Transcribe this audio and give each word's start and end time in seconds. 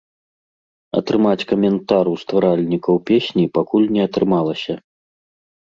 Атрымаць 0.99 1.47
каментар 1.51 2.05
у 2.13 2.15
стваральнікаў 2.23 2.95
песні 3.11 3.45
пакуль 3.61 3.87
не 3.99 4.05
атрымалася. 4.09 4.73